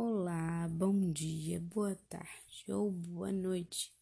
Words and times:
Olá, 0.00 0.68
bom 0.70 1.10
dia, 1.10 1.58
boa 1.58 1.96
tarde 2.08 2.64
ou 2.68 2.88
boa 2.88 3.32
noite. 3.32 3.92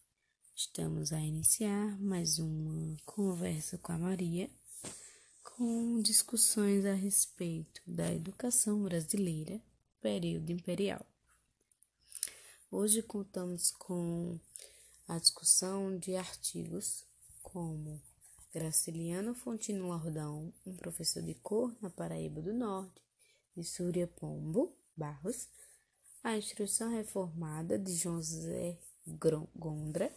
Estamos 0.55 1.11
a 1.11 1.19
iniciar 1.19 1.99
mais 1.99 2.39
uma 2.39 2.95
conversa 3.07 3.79
com 3.79 3.93
a 3.93 3.99
Maria, 3.99 4.51
com 5.43 5.99
discussões 6.03 6.85
a 6.85 6.93
respeito 6.93 7.81
da 7.87 8.13
educação 8.13 8.83
brasileira, 8.83 9.59
período 9.99 10.53
imperial. 10.53 11.01
Hoje 12.71 13.03
contamos 13.03 13.71
com 13.71 14.39
a 15.09 15.19
discussão 15.19 15.99
de 15.99 16.15
artigos 16.15 17.07
como 17.43 18.03
Graciliano 18.53 19.35
Fontino 19.35 19.87
Lordão, 19.87 20.53
um 20.67 20.77
professor 20.77 21.23
de 21.23 21.33
cor 21.37 21.75
na 21.81 21.89
Paraíba 21.89 22.43
do 22.43 22.53
Norte, 22.53 23.03
de 23.57 23.65
Súria 23.65 24.07
Pombo 24.07 24.77
Barros, 24.95 25.49
a 26.27 26.37
Instrução 26.37 26.91
Reformada 26.91 27.79
de 27.79 27.95
José 27.95 28.77
Gondra 29.55 30.13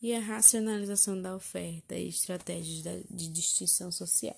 e 0.00 0.12
a 0.12 0.18
racionalização 0.18 1.22
da 1.22 1.36
oferta 1.36 1.94
e 1.94 2.08
estratégias 2.08 3.04
de 3.08 3.28
distinção 3.28 3.92
social, 3.92 4.36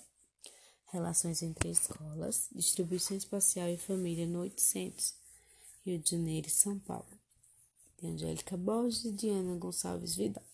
relações 0.93 1.43
entre 1.43 1.71
escolas, 1.71 2.51
distribuição 2.55 3.17
espacial 3.17 3.67
e 3.71 3.79
família 3.79 4.27
no 4.27 4.41
800, 4.41 5.15
Rio 5.87 5.99
de 5.99 6.11
Janeiro 6.11 6.49
e 6.49 6.51
São 6.51 6.79
Paulo, 6.79 7.19
de 7.99 8.07
Angélica 8.07 8.55
Borges 8.55 9.07
e 9.07 9.13
Diana 9.13 9.57
Gonçalves 9.57 10.15
Vidal. 10.15 10.45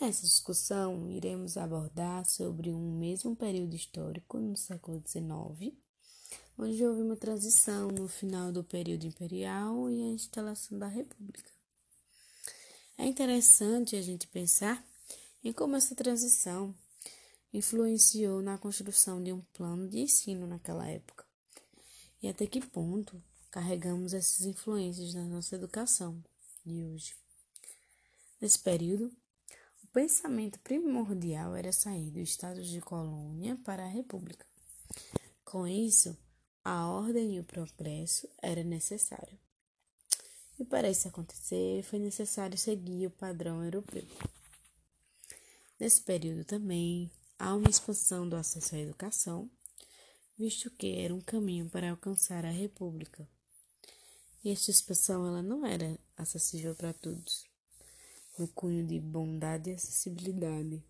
Nessa 0.00 0.22
discussão, 0.22 1.10
iremos 1.10 1.56
abordar 1.56 2.24
sobre 2.24 2.70
um 2.70 3.00
mesmo 3.00 3.34
período 3.34 3.74
histórico 3.74 4.38
no 4.38 4.56
século 4.56 5.02
XIX 5.04 5.76
onde 6.58 6.84
houve 6.84 7.02
uma 7.02 7.16
transição 7.16 7.88
no 7.88 8.08
final 8.08 8.50
do 8.50 8.64
período 8.64 9.06
imperial 9.06 9.88
e 9.88 10.02
a 10.02 10.06
instalação 10.06 10.76
da 10.76 10.88
República. 10.88 11.52
É 12.98 13.06
interessante 13.06 13.94
a 13.94 14.02
gente 14.02 14.26
pensar 14.26 14.84
em 15.44 15.52
como 15.52 15.76
essa 15.76 15.94
transição 15.94 16.74
influenciou 17.52 18.42
na 18.42 18.58
construção 18.58 19.22
de 19.22 19.32
um 19.32 19.40
plano 19.52 19.88
de 19.88 20.00
ensino 20.00 20.48
naquela 20.48 20.86
época 20.88 21.24
e 22.20 22.28
até 22.28 22.44
que 22.44 22.60
ponto 22.60 23.22
carregamos 23.52 24.12
essas 24.12 24.44
influências 24.44 25.14
na 25.14 25.24
nossa 25.24 25.54
educação 25.54 26.20
de 26.66 26.82
hoje. 26.82 27.14
Nesse 28.40 28.58
período, 28.58 29.12
o 29.82 29.86
pensamento 29.92 30.58
primordial 30.58 31.54
era 31.54 31.72
sair 31.72 32.10
do 32.10 32.18
status 32.20 32.68
de 32.68 32.80
colônia 32.80 33.56
para 33.64 33.84
a 33.84 33.88
república. 33.88 34.44
Com 35.44 35.66
isso, 35.66 36.16
a 36.70 36.86
ordem 36.86 37.34
e 37.34 37.40
o 37.40 37.44
progresso 37.44 38.28
era 38.42 38.62
necessário. 38.62 39.38
E 40.58 40.64
para 40.66 40.90
isso 40.90 41.08
acontecer, 41.08 41.82
foi 41.84 41.98
necessário 41.98 42.58
seguir 42.58 43.06
o 43.06 43.10
padrão 43.10 43.64
europeu. 43.64 44.04
Nesse 45.80 46.02
período 46.02 46.44
também 46.44 47.10
há 47.38 47.54
uma 47.54 47.70
expansão 47.70 48.28
do 48.28 48.36
acesso 48.36 48.74
à 48.74 48.78
educação, 48.78 49.50
visto 50.36 50.70
que 50.70 50.98
era 50.98 51.14
um 51.14 51.22
caminho 51.22 51.70
para 51.70 51.90
alcançar 51.90 52.44
a 52.44 52.50
república. 52.50 53.26
E 54.44 54.50
esta 54.50 54.70
expansão 54.70 55.26
ela 55.26 55.42
não 55.42 55.64
era 55.64 55.98
acessível 56.18 56.74
para 56.74 56.92
todos, 56.92 57.46
no 58.38 58.46
cunho 58.46 58.86
de 58.86 59.00
bondade 59.00 59.70
e 59.70 59.74
acessibilidade. 59.74 60.84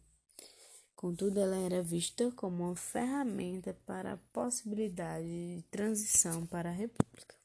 Contudo, 0.98 1.38
ela 1.38 1.54
era 1.54 1.80
vista 1.80 2.28
como 2.32 2.64
uma 2.64 2.74
ferramenta 2.74 3.72
para 3.86 4.14
a 4.14 4.16
possibilidade 4.32 5.28
de 5.28 5.62
transição 5.70 6.44
para 6.44 6.70
a 6.70 6.72
República. 6.72 7.36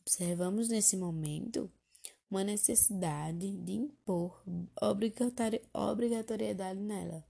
Observamos 0.00 0.68
nesse 0.68 0.96
momento 0.96 1.70
uma 2.28 2.42
necessidade 2.42 3.52
de 3.52 3.74
impor 3.74 4.42
obrigatoriedade 4.74 6.80
nela, 6.80 7.24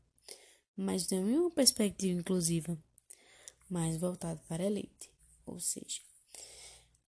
mas 0.75 1.07
não 1.11 1.29
em 1.29 1.37
uma 1.37 1.51
perspectiva 1.51 2.19
inclusiva, 2.19 2.79
mais 3.69 3.99
voltada 3.99 4.41
para 4.49 4.63
a 4.63 4.67
elite, 4.67 5.11
ou 5.45 5.61
seja, 5.61 6.01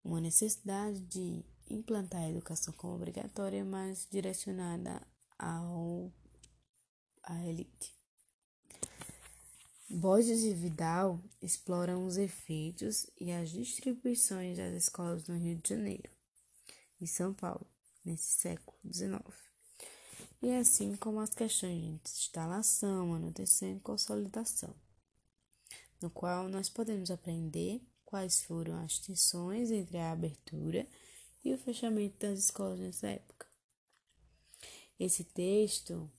uma 0.04 0.20
necessidade 0.20 1.00
de 1.00 1.42
implantar 1.70 2.20
a 2.20 2.28
educação 2.28 2.74
como 2.74 2.94
obrigatória, 2.94 3.64
mas 3.64 4.06
direcionada 4.10 5.00
ao 5.38 6.12
a 7.28 7.44
elite. 7.44 7.94
Borges 9.90 10.42
e 10.44 10.54
Vidal 10.54 11.22
exploram 11.42 12.06
os 12.06 12.16
efeitos 12.16 13.06
e 13.20 13.30
as 13.30 13.50
distribuições 13.50 14.56
das 14.56 14.74
escolas 14.74 15.26
no 15.28 15.36
Rio 15.36 15.56
de 15.56 15.68
Janeiro 15.68 16.10
e 17.00 17.06
São 17.06 17.32
Paulo, 17.32 17.66
nesse 18.04 18.32
século 18.32 18.78
XIX, 18.92 19.20
e 20.42 20.52
assim 20.52 20.96
como 20.96 21.20
as 21.20 21.34
questões 21.34 21.80
de 21.80 22.10
instalação, 22.10 23.08
manutenção 23.08 23.76
e 23.76 23.80
consolidação, 23.80 24.74
no 26.00 26.10
qual 26.10 26.48
nós 26.48 26.68
podemos 26.68 27.10
aprender 27.10 27.80
quais 28.04 28.42
foram 28.42 28.82
as 28.82 28.98
tensões 28.98 29.70
entre 29.70 29.98
a 29.98 30.12
abertura 30.12 30.88
e 31.44 31.52
o 31.52 31.58
fechamento 31.58 32.18
das 32.18 32.38
escolas 32.38 32.78
nessa 32.78 33.08
época. 33.08 33.46
Esse 34.98 35.24
texto 35.24 36.10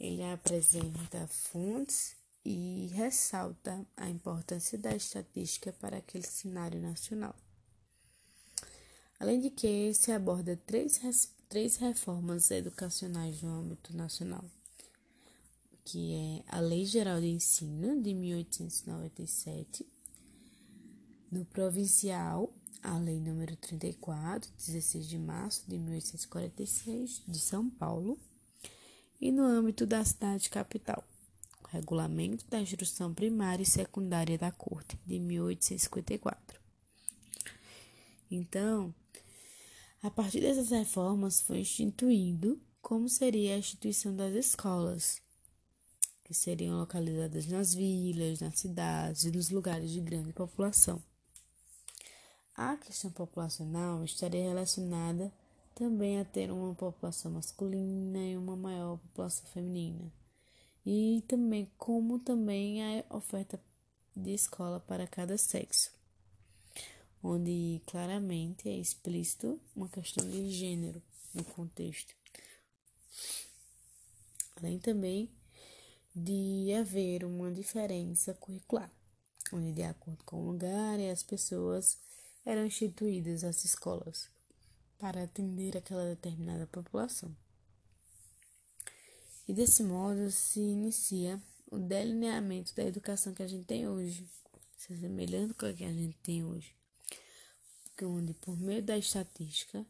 ele 0.00 0.24
apresenta 0.24 1.26
fontes 1.28 2.16
e 2.42 2.86
ressalta 2.94 3.86
a 3.94 4.08
importância 4.08 4.78
da 4.78 4.96
estatística 4.96 5.74
para 5.74 5.98
aquele 5.98 6.26
cenário 6.26 6.80
nacional. 6.80 7.36
Além 9.18 9.38
de 9.38 9.50
que 9.50 9.92
se 9.92 10.10
aborda 10.10 10.56
três, 10.66 10.98
três 11.50 11.76
reformas 11.76 12.50
educacionais 12.50 13.42
no 13.42 13.50
âmbito 13.50 13.94
nacional, 13.94 14.42
que 15.84 16.14
é 16.14 16.44
a 16.48 16.60
Lei 16.60 16.86
Geral 16.86 17.20
de 17.20 17.26
Ensino 17.26 18.00
de 18.00 18.14
1897, 18.14 19.86
no 21.30 21.44
provincial, 21.44 22.50
a 22.82 22.96
Lei 22.96 23.20
número 23.20 23.54
34, 23.56 24.50
16 24.56 25.06
de 25.06 25.18
março 25.18 25.68
de 25.68 25.76
1846, 25.76 27.22
de 27.28 27.38
São 27.38 27.68
Paulo, 27.68 28.18
e 29.20 29.30
no 29.30 29.42
âmbito 29.44 29.86
da 29.86 30.04
cidade 30.04 30.48
capital, 30.48 31.04
Regulamento 31.68 32.44
da 32.48 32.60
Instrução 32.60 33.14
Primária 33.14 33.62
e 33.62 33.66
Secundária 33.66 34.36
da 34.36 34.50
Corte, 34.50 34.98
de 35.06 35.20
1854. 35.20 36.58
Então, 38.30 38.94
a 40.02 40.10
partir 40.10 40.40
dessas 40.40 40.70
reformas 40.70 41.40
foi 41.40 41.60
instituído 41.60 42.60
como 42.80 43.08
seria 43.08 43.54
a 43.54 43.58
instituição 43.58 44.16
das 44.16 44.32
escolas, 44.34 45.20
que 46.24 46.32
seriam 46.32 46.78
localizadas 46.78 47.46
nas 47.46 47.74
vilas, 47.74 48.40
nas 48.40 48.58
cidades 48.58 49.24
e 49.24 49.30
nos 49.30 49.50
lugares 49.50 49.90
de 49.90 50.00
grande 50.00 50.32
população. 50.32 51.02
A 52.56 52.76
questão 52.76 53.10
populacional 53.10 54.02
estaria 54.04 54.42
relacionada 54.42 55.32
também 55.74 56.18
a 56.20 56.24
ter 56.24 56.50
uma 56.50 56.74
população 56.74 57.32
masculina 57.32 58.18
e 58.18 58.36
uma 58.36 58.56
maior 58.56 58.98
população 58.98 59.46
feminina. 59.46 60.12
E 60.84 61.22
também 61.28 61.70
como 61.76 62.18
também 62.18 62.82
a 62.82 63.16
oferta 63.16 63.60
de 64.16 64.32
escola 64.32 64.80
para 64.80 65.06
cada 65.06 65.36
sexo, 65.36 65.92
onde 67.22 67.80
claramente 67.86 68.68
é 68.68 68.76
explícito 68.76 69.60
uma 69.74 69.88
questão 69.88 70.28
de 70.28 70.50
gênero 70.50 71.02
no 71.34 71.44
contexto. 71.44 72.14
Além 74.56 74.78
também 74.78 75.30
de 76.14 76.72
haver 76.78 77.24
uma 77.24 77.50
diferença 77.52 78.34
curricular, 78.34 78.90
onde 79.52 79.72
de 79.72 79.82
acordo 79.82 80.24
com 80.24 80.36
o 80.36 80.50
lugar 80.50 80.98
e 80.98 81.08
as 81.08 81.22
pessoas 81.22 81.98
eram 82.44 82.66
instituídas 82.66 83.44
as 83.44 83.64
escolas 83.64 84.28
para 85.00 85.24
atender 85.24 85.78
aquela 85.78 86.04
determinada 86.04 86.66
população. 86.66 87.34
E 89.48 89.54
desse 89.54 89.82
modo 89.82 90.30
se 90.30 90.60
inicia 90.60 91.42
o 91.70 91.78
delineamento 91.78 92.74
da 92.74 92.84
educação 92.84 93.32
que 93.32 93.42
a 93.42 93.48
gente 93.48 93.64
tem 93.64 93.88
hoje, 93.88 94.28
se 94.76 94.92
assemelhando 94.92 95.54
com 95.54 95.64
a 95.64 95.72
que 95.72 95.84
a 95.84 95.92
gente 95.92 96.16
tem 96.18 96.44
hoje, 96.44 96.76
onde 98.02 98.34
por 98.34 98.58
meio 98.58 98.82
da 98.82 98.96
estatística 98.96 99.84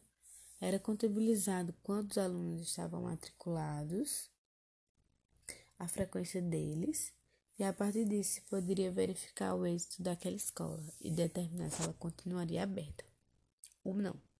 era 0.59 0.79
contabilizado 0.79 1.73
quantos 1.83 2.17
alunos 2.17 2.61
estavam 2.61 3.03
matriculados, 3.03 4.29
a 5.77 5.87
frequência 5.87 6.41
deles, 6.41 7.13
e 7.57 7.63
a 7.63 7.73
partir 7.73 8.05
disso 8.05 8.35
se 8.35 8.41
poderia 8.41 8.91
verificar 8.91 9.55
o 9.55 9.65
êxito 9.65 10.01
daquela 10.01 10.35
escola 10.35 10.83
e 10.99 11.11
determinar 11.11 11.69
se 11.69 11.81
ela 11.83 11.93
continuaria 11.93 12.63
aberta 12.63 13.03
ou 13.83 13.95
não 13.95 14.30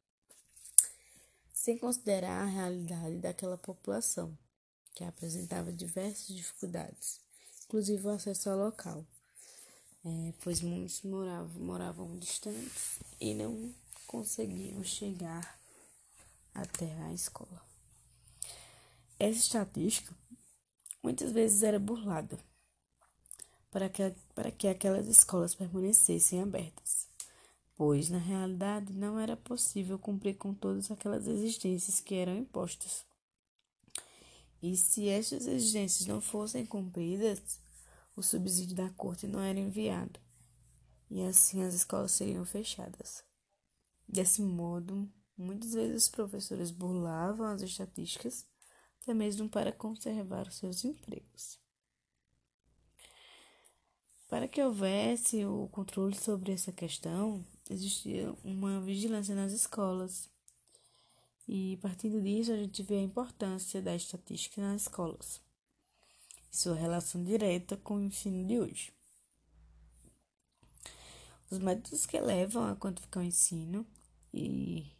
sem 1.61 1.77
considerar 1.77 2.41
a 2.41 2.45
realidade 2.45 3.19
daquela 3.19 3.55
população, 3.55 4.35
que 4.95 5.03
apresentava 5.03 5.71
diversas 5.71 6.35
dificuldades, 6.35 7.21
inclusive 7.65 8.03
o 8.07 8.09
acesso 8.09 8.49
ao 8.49 8.57
local, 8.57 9.05
é, 10.03 10.33
pois 10.41 10.59
muitos 10.59 11.03
moravam, 11.03 11.61
moravam 11.61 12.17
distantes 12.17 12.97
e 13.19 13.35
não 13.35 13.71
conseguiam 14.07 14.83
chegar 14.83 15.61
até 16.51 16.91
a 17.03 17.13
escola. 17.13 17.63
Essa 19.19 19.37
estatística 19.37 20.15
muitas 21.03 21.31
vezes 21.31 21.61
era 21.61 21.77
burlada 21.77 22.39
para 23.69 23.87
que, 23.87 24.01
para 24.33 24.49
que 24.49 24.67
aquelas 24.67 25.05
escolas 25.05 25.53
permanecessem 25.53 26.41
abertas, 26.41 27.07
pois 27.83 28.11
na 28.11 28.19
realidade 28.19 28.93
não 28.93 29.17
era 29.17 29.35
possível 29.35 29.97
cumprir 29.97 30.37
com 30.37 30.53
todas 30.53 30.91
aquelas 30.91 31.25
exigências 31.25 31.99
que 31.99 32.13
eram 32.13 32.37
impostas. 32.37 33.03
E 34.61 34.77
se 34.77 35.09
estas 35.09 35.47
exigências 35.47 36.05
não 36.05 36.21
fossem 36.21 36.63
cumpridas, 36.63 37.59
o 38.15 38.21
subsídio 38.21 38.75
da 38.75 38.91
corte 38.91 39.25
não 39.25 39.39
era 39.39 39.57
enviado, 39.59 40.19
e 41.09 41.23
assim 41.23 41.63
as 41.63 41.73
escolas 41.73 42.11
seriam 42.11 42.45
fechadas. 42.45 43.23
Desse 44.07 44.43
modo, 44.43 45.11
muitas 45.35 45.73
vezes 45.73 46.03
os 46.03 46.09
professores 46.09 46.69
burlavam 46.69 47.47
as 47.47 47.63
estatísticas, 47.63 48.45
até 49.01 49.11
mesmo 49.11 49.49
para 49.49 49.71
conservar 49.71 50.47
os 50.47 50.57
seus 50.57 50.85
empregos. 50.85 51.57
Para 54.29 54.47
que 54.47 54.61
houvesse 54.61 55.43
o 55.47 55.67
controle 55.69 56.15
sobre 56.15 56.53
essa 56.53 56.71
questão, 56.71 57.43
existia 57.71 58.33
uma 58.43 58.81
vigilância 58.81 59.33
nas 59.33 59.51
escolas. 59.51 60.29
E 61.47 61.77
partindo 61.81 62.21
disso, 62.21 62.51
a 62.51 62.57
gente 62.57 62.83
vê 62.83 62.97
a 62.97 63.01
importância 63.01 63.81
da 63.81 63.95
estatística 63.95 64.61
nas 64.61 64.83
escolas 64.83 65.41
e 66.51 66.57
sua 66.57 66.75
relação 66.75 67.23
direta 67.23 67.77
com 67.77 67.95
o 67.95 68.01
ensino 68.01 68.45
de 68.45 68.59
hoje. 68.59 68.93
Os 71.49 71.59
métodos 71.59 72.05
que 72.05 72.19
levam 72.19 72.65
a 72.65 72.75
quantificar 72.75 73.23
o 73.23 73.25
ensino 73.25 73.85
e 74.33 74.91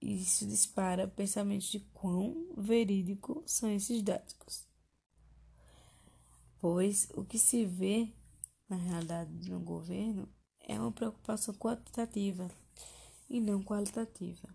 isso 0.00 0.46
dispara 0.46 1.06
pensamentos 1.06 1.68
de 1.68 1.80
quão 1.92 2.54
verídico 2.56 3.42
são 3.46 3.70
esses 3.70 4.02
dados. 4.02 4.66
Pois 6.60 7.08
o 7.14 7.24
que 7.24 7.38
se 7.38 7.66
vê 7.66 8.12
na 8.68 8.76
realidade 8.76 9.50
no 9.50 9.60
governo 9.60 10.28
é 10.62 10.78
uma 10.78 10.92
preocupação 10.92 11.54
quantitativa 11.54 12.50
e 13.28 13.40
não 13.40 13.62
qualitativa. 13.62 14.48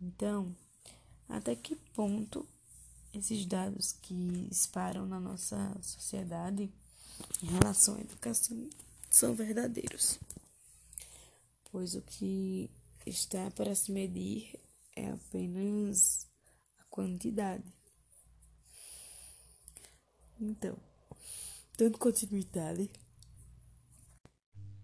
Então, 0.00 0.54
até 1.28 1.54
que 1.54 1.76
ponto 1.76 2.46
esses 3.12 3.46
dados 3.46 3.92
que 3.92 4.48
disparam 4.48 5.06
na 5.06 5.20
nossa 5.20 5.56
sociedade 5.82 6.70
em 7.42 7.46
relação 7.46 7.96
à 7.96 8.00
educação 8.00 8.68
são 9.10 9.34
verdadeiros? 9.34 10.18
Pois 11.70 11.94
o 11.94 12.02
que 12.02 12.70
está 13.06 13.50
para 13.52 13.74
se 13.74 13.92
medir 13.92 14.58
é 14.96 15.10
apenas 15.10 16.26
a 16.78 16.84
quantidade. 16.84 17.64
Então, 20.40 20.76
dando 21.76 21.98
continuidade, 21.98 22.90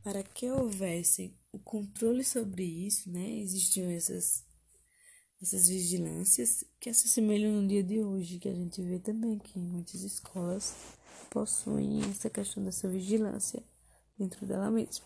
para 0.03 0.23
que 0.23 0.51
houvesse 0.51 1.37
o 1.53 1.59
controle 1.59 2.25
sobre 2.25 2.65
isso, 2.65 3.11
né, 3.11 3.39
existiam 3.39 3.91
essas, 3.91 4.45
essas 5.43 5.69
vigilâncias 5.69 6.65
que 6.79 6.93
se 6.93 7.07
assemelham 7.07 7.61
no 7.61 7.69
dia 7.69 7.83
de 7.83 8.01
hoje, 8.01 8.39
que 8.39 8.49
a 8.49 8.55
gente 8.55 8.81
vê 8.83 8.99
também 8.99 9.39
que 9.39 9.59
muitas 9.59 10.03
escolas 10.03 10.75
possuem 11.31 12.03
essa 12.11 12.31
questão 12.31 12.65
dessa 12.65 12.89
vigilância 12.89 13.63
dentro 14.19 14.47
dela 14.47 14.71
mesma. 14.71 15.05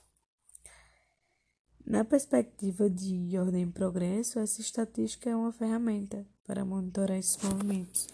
Na 1.86 2.02
perspectiva 2.02 2.88
de 2.88 3.36
ordem 3.38 3.64
e 3.64 3.70
progresso, 3.70 4.38
essa 4.38 4.60
estatística 4.60 5.28
é 5.28 5.36
uma 5.36 5.52
ferramenta 5.52 6.26
para 6.44 6.64
monitorar 6.64 7.18
esses 7.18 7.36
movimentos, 7.42 8.08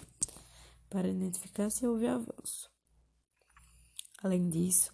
para 0.88 1.08
identificar 1.08 1.70
se 1.70 1.86
houve 1.86 2.06
avanço. 2.08 2.68
Além 4.22 4.48
disso, 4.48 4.92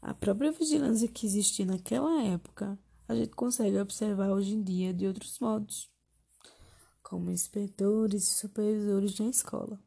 a 0.00 0.14
própria 0.14 0.52
vigilância 0.52 1.08
que 1.08 1.26
existia 1.26 1.66
naquela 1.66 2.22
época, 2.22 2.78
a 3.06 3.14
gente 3.14 3.30
consegue 3.30 3.78
observar 3.78 4.30
hoje 4.30 4.54
em 4.54 4.62
dia 4.62 4.92
de 4.92 5.06
outros 5.06 5.38
modos, 5.38 5.90
como 7.02 7.30
inspetores 7.30 8.24
e 8.24 8.34
supervisores 8.34 9.18
na 9.18 9.28
escola. 9.28 9.82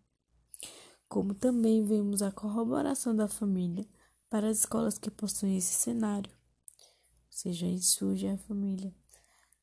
Como 1.08 1.34
também 1.34 1.84
vemos 1.84 2.22
a 2.22 2.32
corroboração 2.32 3.16
da 3.16 3.28
família 3.28 3.88
para 4.30 4.50
as 4.50 4.60
escolas 4.60 4.98
que 4.98 5.12
possuem 5.12 5.58
esse 5.58 5.74
cenário 5.74 6.32
seja, 7.42 7.66
aí 7.66 7.82
surge 7.82 8.28
a 8.28 8.38
família. 8.38 8.94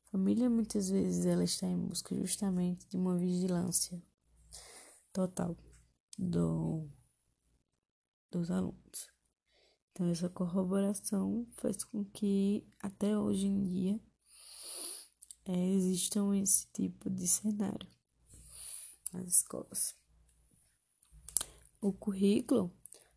A 0.07 0.11
família 0.11 0.49
muitas 0.49 0.89
vezes 0.89 1.25
ela 1.25 1.43
está 1.43 1.67
em 1.67 1.77
busca 1.77 2.15
justamente 2.15 2.87
de 2.89 2.97
uma 2.97 3.17
vigilância 3.17 4.01
total 5.13 5.55
do, 6.17 6.89
dos 8.29 8.51
alunos. 8.51 9.18
Então 9.91 10.07
essa 10.07 10.29
corroboração 10.29 11.45
faz 11.57 11.83
com 11.83 12.05
que 12.05 12.65
até 12.79 13.17
hoje 13.17 13.47
em 13.47 13.63
dia 13.63 13.99
é, 15.45 15.69
existam 15.69 16.35
esse 16.37 16.67
tipo 16.73 17.09
de 17.09 17.27
cenário 17.27 17.87
nas 19.11 19.27
escolas. 19.27 19.95
O 21.81 21.91
currículo 21.93 22.71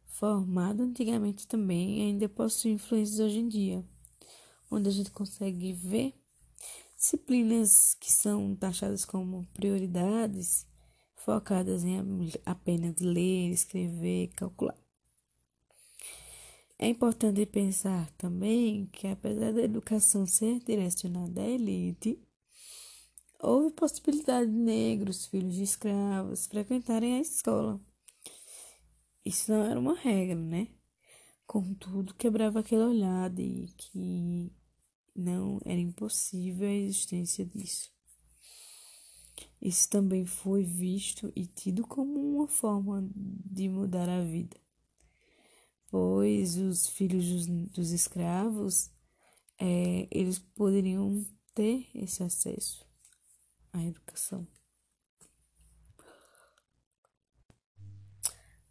formado 0.06 0.82
antigamente 0.82 1.46
também 1.46 2.02
ainda 2.02 2.28
possui 2.28 2.72
influências 2.72 3.20
hoje 3.20 3.38
em 3.38 3.48
dia 3.48 3.84
onde 4.72 4.88
a 4.88 4.92
gente 4.92 5.10
consegue 5.10 5.72
ver 5.72 6.14
disciplinas 6.96 7.94
que 7.94 8.10
são 8.10 8.56
taxadas 8.56 9.04
como 9.04 9.46
prioridades, 9.52 10.66
focadas 11.14 11.84
em 11.84 11.98
apenas 12.46 12.96
ler, 12.98 13.50
escrever, 13.50 14.28
calcular. 14.28 14.81
É 16.82 16.88
importante 16.88 17.46
pensar 17.46 18.10
também 18.18 18.86
que, 18.86 19.06
apesar 19.06 19.52
da 19.52 19.62
educação 19.62 20.26
ser 20.26 20.58
direcionada 20.64 21.40
à 21.40 21.46
elite, 21.46 22.20
houve 23.38 23.72
possibilidade 23.72 24.50
de 24.50 24.56
negros, 24.56 25.26
filhos 25.26 25.54
de 25.54 25.62
escravos, 25.62 26.48
frequentarem 26.48 27.14
a 27.14 27.20
escola. 27.20 27.80
Isso 29.24 29.52
não 29.52 29.62
era 29.62 29.78
uma 29.78 29.94
regra, 29.94 30.34
né? 30.34 30.66
Contudo, 31.46 32.14
quebrava 32.14 32.58
aquele 32.58 32.82
olhar 32.82 33.30
de 33.30 33.68
que 33.76 34.52
não 35.14 35.60
era 35.64 35.78
impossível 35.78 36.66
a 36.66 36.72
existência 36.72 37.46
disso. 37.46 37.92
Isso 39.60 39.88
também 39.88 40.26
foi 40.26 40.64
visto 40.64 41.32
e 41.36 41.46
tido 41.46 41.86
como 41.86 42.18
uma 42.18 42.48
forma 42.48 43.08
de 43.14 43.68
mudar 43.68 44.08
a 44.08 44.24
vida, 44.24 44.56
pois 45.92 46.56
os 46.56 46.88
filhos 46.88 47.28
dos, 47.28 47.46
dos 47.68 47.90
escravos 47.90 48.90
é, 49.60 50.08
eles 50.10 50.38
poderiam 50.38 51.22
ter 51.54 51.86
esse 51.94 52.22
acesso 52.22 52.86
à 53.70 53.84
educação. 53.84 54.48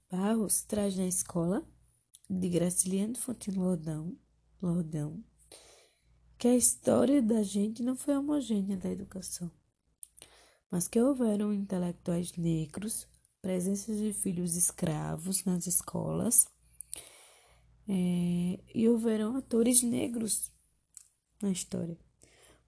Barros 0.09 0.63
traz 0.63 0.97
na 0.97 1.05
escola 1.05 1.63
de 2.27 2.49
Graciliano 2.49 3.15
Fontino 3.15 3.61
Lordão, 3.61 4.17
Lordão 4.59 5.23
que 6.39 6.47
a 6.47 6.55
história 6.55 7.21
da 7.21 7.43
gente 7.43 7.83
não 7.83 7.95
foi 7.95 8.17
homogênea 8.17 8.75
da 8.75 8.89
educação, 8.89 9.51
mas 10.71 10.87
que 10.87 10.99
houveram 10.99 11.53
intelectuais 11.53 12.31
negros, 12.35 13.07
presença 13.43 13.93
de 13.93 14.11
filhos 14.11 14.55
escravos 14.55 15.45
nas 15.45 15.67
escolas, 15.67 16.47
é, 17.87 18.59
e 18.73 18.87
houveram 18.87 19.35
atores 19.35 19.83
negros 19.83 20.51
na 21.41 21.51
história, 21.51 21.97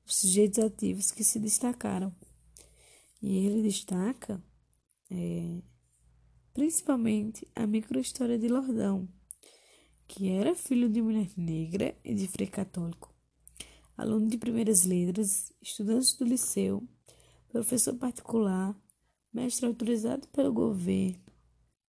os 0.05 0.15
sujeitos 0.15 0.59
ativos 0.59 1.11
que 1.11 1.23
se 1.23 1.39
destacaram. 1.39 2.13
E 3.21 3.45
ele 3.45 3.61
destaca 3.61 4.43
é, 5.09 5.61
principalmente 6.53 7.47
a 7.55 7.65
microhistória 7.65 8.37
de 8.37 8.47
Lordão, 8.47 9.07
que 10.07 10.29
era 10.29 10.55
filho 10.55 10.89
de 10.89 11.01
mulher 11.01 11.29
negra 11.37 11.97
e 12.03 12.13
de 12.13 12.27
frei 12.27 12.47
católico 12.47 13.13
aluno 13.97 14.27
de 14.27 14.37
primeiras 14.37 14.83
letras, 14.83 15.51
estudante 15.61 16.17
do 16.17 16.25
liceu, 16.25 16.87
professor 17.49 17.95
particular, 17.95 18.75
mestre 19.31 19.65
autorizado 19.65 20.27
pelo 20.29 20.51
governo, 20.51 21.23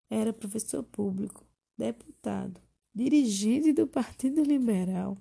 era 0.10 0.34
professor 0.34 0.84
público, 0.84 1.46
deputado, 1.78 2.60
dirigente 2.94 3.72
do 3.74 3.88
Partido 3.88 4.44
Liberal, 4.44 5.18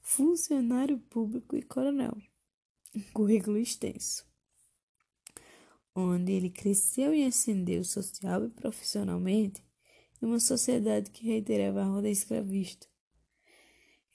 funcionário 0.00 0.98
público 0.98 1.56
e 1.56 1.62
coronel. 1.62 2.16
Um 2.94 3.02
currículo 3.12 3.56
extenso, 3.56 4.26
onde 5.94 6.32
ele 6.32 6.50
cresceu 6.50 7.14
e 7.14 7.24
ascendeu 7.24 7.84
social 7.84 8.44
e 8.44 8.48
profissionalmente 8.48 9.62
em 10.20 10.26
uma 10.26 10.40
sociedade 10.40 11.10
que 11.10 11.24
reiterava 11.24 11.82
a 11.82 11.90
ordem 11.90 12.10
escravista 12.10 12.88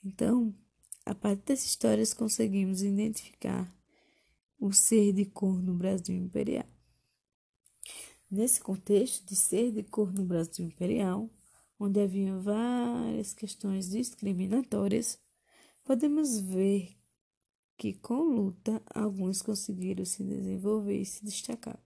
Então, 0.04 0.54
a 1.06 1.16
partir 1.16 1.44
dessas 1.46 1.68
histórias 1.68 2.14
conseguimos 2.14 2.82
identificar 2.82 3.74
o 4.60 4.74
ser 4.74 5.14
de 5.14 5.26
cor 5.26 5.62
no 5.62 5.74
Brasil 5.74 6.16
imperial. 6.16 6.68
Nesse 8.30 8.60
contexto 8.60 9.26
de 9.26 9.36
ser 9.36 9.72
de 9.72 9.84
cor 9.84 10.12
no 10.12 10.26
Brasil 10.26 10.66
imperial, 10.66 11.30
onde 11.80 12.00
havia 12.02 12.38
várias 12.38 13.34
questões 13.34 13.90
discriminatórias, 13.90 15.20
podemos 15.84 16.40
ver 16.40 16.96
que 17.78 17.94
com 17.94 18.24
luta 18.24 18.82
alguns 18.94 19.42
conseguiram 19.42 20.06
se 20.06 20.24
desenvolver 20.24 21.02
e 21.02 21.06
se 21.06 21.24
destacar. 21.24 21.80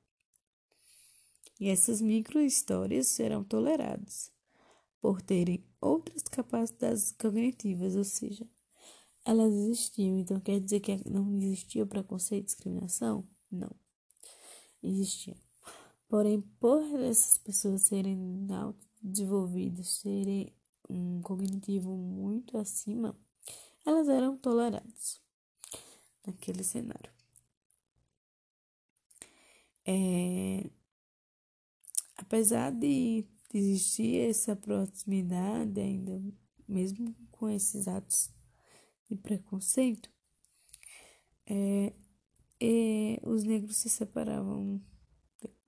E 1.59 1.67
essas 1.67 1.99
micro-histórias 1.99 3.07
serão 3.07 3.43
toleradas 3.43 4.31
por 5.01 5.21
terem 5.21 5.65
outras 5.81 6.23
capacidades 6.23 7.11
cognitivas, 7.11 7.95
ou 7.95 8.03
seja, 8.03 8.47
elas 9.25 9.53
existiam. 9.53 10.17
Então 10.17 10.39
quer 10.39 10.59
dizer 10.59 10.79
que 10.79 11.09
não 11.09 11.37
existia 11.37 11.85
preconceito 11.85 12.43
e 12.43 12.45
discriminação? 12.45 13.27
Não. 13.51 13.71
Existia. 14.81 15.35
Porém, 16.07 16.41
por 16.59 16.83
essas 17.01 17.37
pessoas 17.37 17.83
serem 17.83 18.15
desenvolvidas, 19.01 19.99
serem 20.01 20.53
um 20.89 21.21
cognitivo 21.21 21.95
muito 21.95 22.57
acima, 22.57 23.15
elas 23.85 24.09
eram 24.09 24.37
toleradas 24.37 25.21
naquele 26.25 26.63
cenário. 26.63 27.11
É, 29.85 30.69
apesar 32.15 32.71
de 32.71 33.25
existir 33.53 34.29
essa 34.29 34.55
proximidade 34.55 35.79
ainda, 35.79 36.21
mesmo 36.67 37.15
com 37.31 37.49
esses 37.49 37.87
atos 37.87 38.29
de 39.09 39.15
preconceito, 39.15 40.11
é, 41.47 41.93
é, 42.59 43.19
os 43.23 43.43
negros 43.43 43.77
se 43.77 43.89
separavam 43.89 44.79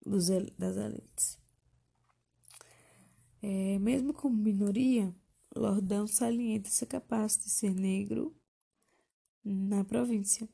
dos, 0.05 0.27
das 0.57 0.77
elites. 0.77 1.40
É, 3.41 3.79
mesmo 3.79 4.13
como 4.13 4.37
minoria, 4.37 5.15
Lordão 5.55 6.05
salienta 6.05 6.69
ser 6.69 6.85
capaz 6.85 7.37
de 7.37 7.49
ser 7.49 7.73
negro 7.73 8.35
na 9.43 9.83
província. 9.83 10.47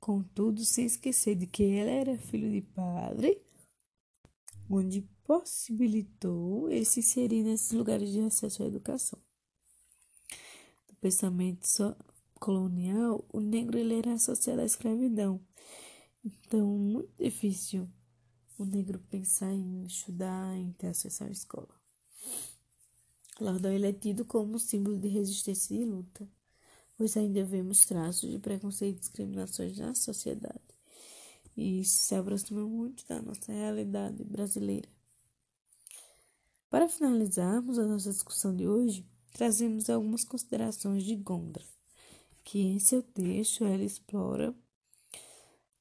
Contudo, 0.00 0.64
sem 0.64 0.84
esquecer 0.84 1.36
de 1.36 1.46
que 1.46 1.62
ele 1.62 1.90
era 1.90 2.18
filho 2.18 2.50
de 2.50 2.60
padre, 2.60 3.40
onde 4.68 5.02
possibilitou 5.24 6.68
ele 6.70 6.84
se 6.84 7.00
inserir 7.00 7.42
nesses 7.42 7.72
lugares 7.72 8.10
de 8.10 8.20
acesso 8.20 8.62
à 8.62 8.66
educação. 8.66 9.18
No 10.88 10.96
pensamento 10.96 11.66
colonial, 12.34 13.24
o 13.32 13.40
negro 13.40 13.78
ele 13.78 13.94
era 13.94 14.12
associado 14.12 14.60
à 14.60 14.64
escravidão. 14.64 15.40
Então, 16.24 16.66
muito 16.66 17.14
difícil 17.16 17.88
o 18.58 18.64
negro 18.64 18.98
pensar 19.10 19.52
em 19.52 19.84
estudar, 19.86 20.56
em 20.56 20.72
ter 20.72 20.88
acesso 20.88 21.24
à 21.24 21.30
escola. 21.30 21.73
Lordão 23.40 23.72
ele 23.72 23.88
é 23.88 23.92
tido 23.92 24.24
como 24.24 24.58
símbolo 24.58 24.98
de 24.98 25.08
resistência 25.08 25.74
e 25.74 25.84
luta 25.84 26.28
pois 26.96 27.16
ainda 27.16 27.44
vemos 27.44 27.84
traços 27.84 28.30
de 28.30 28.38
preconceito 28.38 28.96
e 28.96 29.00
discriminações 29.00 29.78
na 29.78 29.94
sociedade. 29.94 30.60
E 31.56 31.80
isso 31.80 31.98
se 31.98 32.14
aproxima 32.14 32.62
muito 32.66 33.06
da 33.06 33.20
nossa 33.20 33.52
realidade 33.52 34.24
brasileira. 34.24 34.88
Para 36.68 36.88
finalizarmos 36.88 37.78
a 37.78 37.86
nossa 37.86 38.10
discussão 38.10 38.54
de 38.54 38.66
hoje, 38.66 39.06
trazemos 39.32 39.88
algumas 39.88 40.24
considerações 40.24 41.04
de 41.04 41.14
Gondra, 41.14 41.62
que 42.42 42.60
em 42.60 42.78
seu 42.78 43.02
texto 43.02 43.64
ela 43.64 43.84
explora 43.84 44.54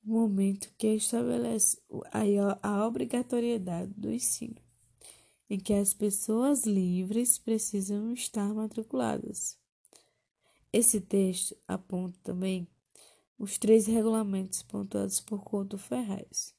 o 0.06 0.12
momento 0.12 0.72
que 0.78 0.88
estabelece 0.88 1.82
a 2.62 2.86
obrigatoriedade 2.86 3.94
do 3.96 4.12
ensino, 4.12 4.58
em 5.54 5.60
que 5.60 5.74
as 5.74 5.94
pessoas 5.94 6.66
livres 6.66 7.38
precisam 7.38 8.12
estar 8.14 8.54
matriculadas 8.54 9.62
esse 10.74 11.00
texto 11.00 11.56
aponta 11.68 12.18
também 12.24 12.68
os 13.38 13.60
três 13.60 13.86
regulamentos 13.86 14.64
pontuados 14.64 15.22
por 15.22 15.44
Couto 15.44 15.78
Ferraz: 15.78 16.56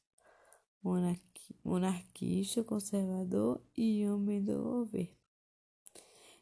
monarquista, 1.64 2.62
conservador 2.62 3.60
e 3.76 4.06
homem 4.06 4.40
do 4.40 4.62
governo. 4.62 5.16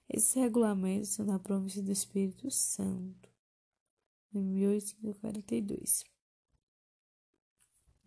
Esses 0.06 0.35
regulamentos 0.35 1.14
são 1.14 1.25
da 1.25 1.38
província 1.38 1.82
do 1.82 1.90
Espírito 1.90 2.50
Santo, 2.50 3.30
de 4.30 4.42
1842. 4.42 6.04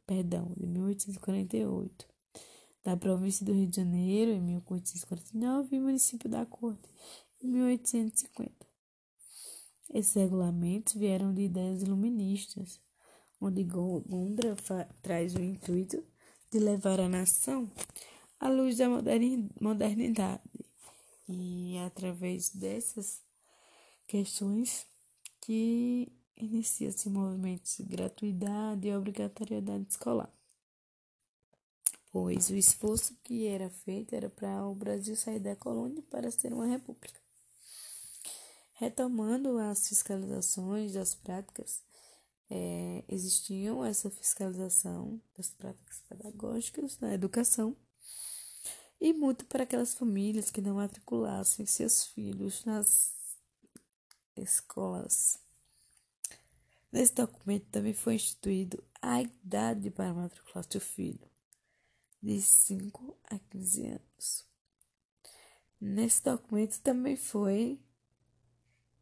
Perdão, 0.05 0.53
de 0.55 0.67
1848. 0.67 2.14
Da 2.85 2.95
província 2.95 3.43
do 3.43 3.51
Rio 3.51 3.65
de 3.65 3.77
Janeiro, 3.77 4.29
em 4.29 4.39
1849, 4.39 5.75
e 5.75 5.79
município 5.79 6.29
da 6.29 6.45
Corte, 6.45 6.87
em 7.41 7.47
1850. 7.47 8.53
Esses 9.91 10.13
regulamentos 10.13 10.93
vieram 10.93 11.33
de 11.33 11.41
ideias 11.41 11.81
iluministas, 11.81 12.79
onde 13.41 13.63
Gondra 13.63 14.55
traz 15.01 15.33
o 15.33 15.41
intuito 15.41 16.03
de 16.51 16.59
levar 16.59 16.99
a 16.99 17.09
nação 17.09 17.71
à 18.39 18.49
luz 18.49 18.77
da 18.77 18.85
modernidade. 18.87 20.43
E 21.27 21.77
é 21.77 21.85
através 21.85 22.51
dessas 22.51 23.23
questões 24.05 24.85
que 25.41 26.11
inicia-se 26.37 27.09
movimentos 27.09 27.77
de 27.77 27.83
gratuidade 27.83 28.87
e 28.87 28.95
obrigatoriedade 28.95 29.87
escolar. 29.89 30.34
Pois 32.15 32.49
o 32.49 32.55
esforço 32.55 33.13
que 33.25 33.45
era 33.45 33.69
feito 33.69 34.15
era 34.15 34.29
para 34.29 34.65
o 34.65 34.73
Brasil 34.73 35.17
sair 35.17 35.37
da 35.37 35.53
colônia 35.53 36.01
para 36.03 36.31
ser 36.31 36.53
uma 36.53 36.65
república. 36.65 37.19
Retomando 38.75 39.57
as 39.57 39.89
fiscalizações 39.89 40.93
das 40.93 41.13
práticas, 41.13 41.83
é, 42.49 43.03
existiam 43.09 43.83
essa 43.83 44.09
fiscalização 44.09 45.21
das 45.35 45.49
práticas 45.49 46.01
pedagógicas 46.07 46.97
na 46.99 47.13
educação 47.13 47.75
e 49.01 49.11
muito 49.11 49.43
para 49.43 49.63
aquelas 49.63 49.93
famílias 49.93 50.49
que 50.49 50.61
não 50.61 50.75
matriculassem 50.75 51.65
seus 51.65 52.05
filhos 52.05 52.63
nas 52.63 53.13
escolas. 54.37 55.37
Nesse 56.93 57.13
documento 57.13 57.65
também 57.69 57.93
foi 57.93 58.15
instituído 58.15 58.81
a 59.01 59.21
idade 59.21 59.91
para 59.91 60.13
matricular 60.13 60.65
seu 60.71 60.79
filho, 60.79 61.34
de 62.25 62.41
5 62.41 63.15
a 63.25 63.37
15 63.37 63.85
anos. 63.85 64.45
Nesse 65.79 66.23
documento 66.23 66.81
também 66.81 67.15
foi 67.15 67.79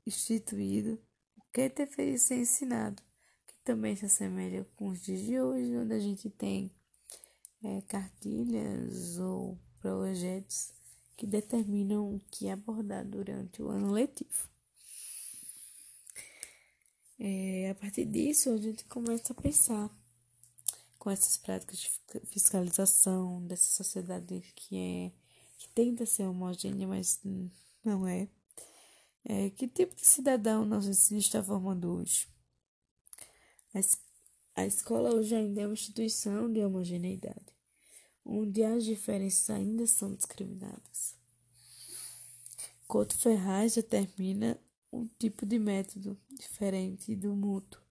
instituído 0.05 1.01
o 1.37 1.41
que 1.53 1.69
deveria 1.69 2.17
ser 2.17 2.39
ensinado, 2.39 3.01
que 3.47 3.55
também 3.63 3.95
se 3.95 4.05
assemelha 4.05 4.67
com 4.75 4.89
os 4.89 5.01
dias 5.01 5.21
de 5.21 5.39
hoje, 5.39 5.77
onde 5.77 5.93
a 5.93 5.99
gente 5.99 6.29
tem 6.29 6.69
é, 7.63 7.81
cartilhas 7.83 9.17
ou 9.17 9.57
projetos 9.79 10.73
que 11.15 11.25
determinam 11.25 12.15
o 12.15 12.19
que 12.29 12.49
abordar 12.49 13.05
durante 13.05 13.61
o 13.61 13.69
ano 13.69 13.93
letivo. 13.93 14.49
É, 17.17 17.69
a 17.69 17.75
partir 17.75 18.03
disso, 18.03 18.49
a 18.49 18.57
gente 18.57 18.83
começa 18.83 19.31
a 19.31 19.41
pensar 19.41 20.02
com 21.03 21.11
essas 21.11 21.35
práticas 21.35 21.79
de 21.79 21.91
fiscalização 22.27 23.45
dessa 23.45 23.65
sociedade 23.75 24.41
que 24.55 24.77
é 24.77 25.11
que 25.57 25.67
tenta 25.75 26.05
ser 26.05 26.23
homogênea, 26.23 26.87
mas 26.87 27.19
não 27.83 28.07
é. 28.07 28.29
É, 29.25 29.49
que 29.49 29.67
tipo 29.67 29.93
de 29.95 30.05
cidadão 30.05 30.63
nosso 30.63 30.89
ensino 30.89 31.19
está 31.19 31.43
formando 31.43 31.93
hoje? 31.93 32.29
A, 33.73 33.79
es 33.79 33.97
a 34.55 34.65
escola 34.65 35.13
hoje 35.13 35.35
ainda 35.35 35.63
é 35.63 35.67
uma 35.67 35.73
instituição 35.73 36.49
de 36.49 36.63
homogeneidade, 36.63 37.53
onde 38.23 38.63
as 38.63 38.85
diferenças 38.85 39.49
ainda 39.49 39.85
são 39.85 40.15
discriminadas. 40.15 41.17
Couto 42.87 43.17
Ferraz 43.17 43.75
determina 43.75 44.57
um 44.89 45.05
tipo 45.19 45.45
de 45.45 45.59
método 45.59 46.17
diferente 46.29 47.13
do 47.13 47.35
mútuo. 47.35 47.81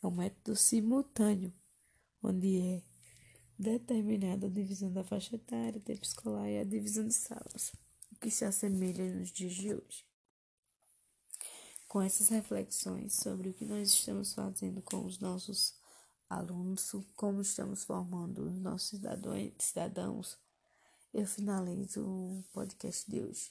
É 0.00 0.06
um 0.06 0.12
método 0.12 0.54
simultâneo, 0.54 1.52
onde 2.28 2.60
é 2.60 2.82
determinada 3.58 4.46
a 4.46 4.50
divisão 4.50 4.92
da 4.92 5.04
faixa 5.04 5.36
etária, 5.36 5.80
tempo 5.80 6.04
escolar 6.04 6.48
e 6.48 6.58
a 6.58 6.64
divisão 6.64 7.06
de 7.06 7.14
salas, 7.14 7.72
o 8.12 8.16
que 8.16 8.30
se 8.30 8.44
assemelha 8.44 9.14
nos 9.14 9.30
dias 9.30 9.54
de 9.54 9.74
hoje 9.74 10.06
com 11.88 12.02
essas 12.02 12.28
reflexões 12.28 13.14
sobre 13.14 13.48
o 13.48 13.54
que 13.54 13.64
nós 13.64 13.88
estamos 13.88 14.34
fazendo 14.34 14.82
com 14.82 15.04
os 15.06 15.18
nossos 15.18 15.74
alunos, 16.28 16.92
como 17.14 17.40
estamos 17.40 17.84
formando 17.84 18.50
os 18.50 18.58
nossos 18.58 19.00
cidadãos, 19.58 20.38
eu 21.14 21.26
finalizo 21.26 22.04
o 22.04 22.44
podcast 22.52 23.10
de 23.10 23.22
hoje. 23.22 23.50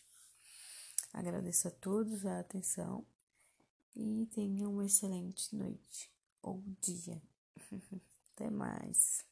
Agradeço 1.13 1.69
a 1.69 1.71
todos 1.71 2.25
a 2.25 2.39
atenção 2.39 3.05
e 3.95 4.27
tenham 4.27 4.73
uma 4.73 4.85
excelente 4.85 5.55
noite 5.55 6.11
ou 6.41 6.61
dia. 6.81 7.21
Até 8.35 8.49
mais. 8.49 9.25